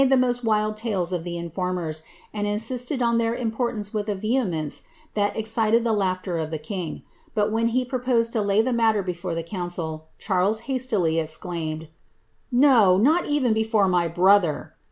[0.09, 2.01] the most of the wild tales of the informers,
[2.33, 4.81] tnd insiited on their in portance with a vehemence
[5.13, 7.03] that excited the laughter of the king;
[7.35, 11.87] but, when he proposed to lay the matter before the council, Charles luttilj exclaimed:—
[12.51, 14.73] Ni o; not even before my brother